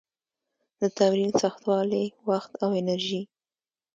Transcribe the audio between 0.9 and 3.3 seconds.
تمرین سختوالي، وخت او د انرژي